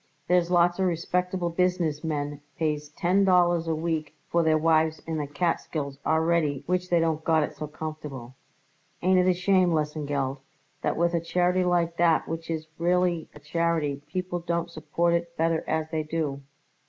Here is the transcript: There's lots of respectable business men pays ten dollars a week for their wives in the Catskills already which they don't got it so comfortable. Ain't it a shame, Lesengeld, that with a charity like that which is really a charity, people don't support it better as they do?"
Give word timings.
There's 0.27 0.49
lots 0.49 0.79
of 0.79 0.87
respectable 0.87 1.51
business 1.51 2.03
men 2.03 2.41
pays 2.57 2.89
ten 2.89 3.23
dollars 3.23 3.67
a 3.67 3.75
week 3.75 4.15
for 4.31 4.41
their 4.41 4.57
wives 4.57 4.99
in 5.05 5.19
the 5.19 5.27
Catskills 5.27 5.99
already 6.03 6.63
which 6.65 6.89
they 6.89 6.99
don't 6.99 7.23
got 7.23 7.43
it 7.43 7.55
so 7.55 7.67
comfortable. 7.67 8.33
Ain't 9.03 9.19
it 9.19 9.27
a 9.29 9.33
shame, 9.35 9.69
Lesengeld, 9.71 10.39
that 10.81 10.97
with 10.97 11.13
a 11.13 11.21
charity 11.21 11.63
like 11.63 11.97
that 11.97 12.27
which 12.27 12.49
is 12.49 12.65
really 12.79 13.29
a 13.35 13.39
charity, 13.39 14.01
people 14.07 14.39
don't 14.39 14.71
support 14.71 15.13
it 15.13 15.37
better 15.37 15.63
as 15.67 15.91
they 15.91 16.01
do?" 16.01 16.41